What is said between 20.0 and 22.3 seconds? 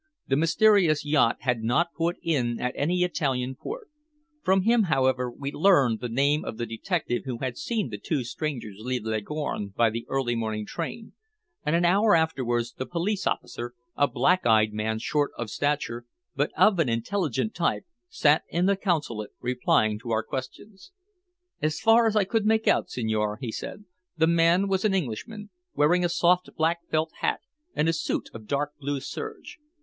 our questions. "As far as I